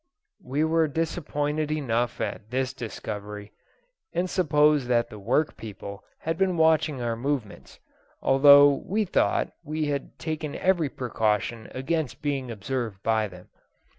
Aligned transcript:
We 0.43 0.63
were 0.63 0.87
disappointed 0.87 1.69
enough 1.71 2.19
at 2.19 2.49
this 2.49 2.73
discovery, 2.73 3.51
and 4.13 4.27
supposed 4.27 4.87
that 4.87 5.11
the 5.11 5.19
work 5.19 5.55
people 5.57 6.03
had 6.21 6.39
been 6.39 6.57
watching 6.57 7.03
our 7.03 7.15
movements, 7.15 7.77
although 8.19 8.73
we 8.83 9.05
thought 9.05 9.53
we 9.63 9.85
had 9.89 10.17
taken 10.17 10.55
every 10.55 10.89
precaution 10.89 11.67
against 11.69 12.23
being 12.23 12.49
observed 12.49 13.03
by 13.03 13.27
them. 13.27 13.49